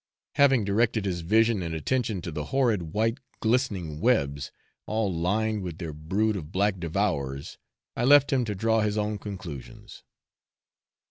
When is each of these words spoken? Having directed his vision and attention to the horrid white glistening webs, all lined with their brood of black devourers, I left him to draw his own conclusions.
Having 0.33 0.63
directed 0.65 1.05
his 1.05 1.21
vision 1.21 1.61
and 1.61 1.75
attention 1.75 2.23
to 2.23 2.31
the 2.31 2.45
horrid 2.45 2.91
white 2.91 3.19
glistening 3.39 3.99
webs, 3.99 4.51
all 4.87 5.13
lined 5.13 5.61
with 5.61 5.77
their 5.77 5.93
brood 5.93 6.35
of 6.35 6.51
black 6.51 6.79
devourers, 6.79 7.59
I 7.95 8.05
left 8.05 8.33
him 8.33 8.43
to 8.45 8.55
draw 8.55 8.81
his 8.81 8.97
own 8.97 9.19
conclusions. 9.19 10.01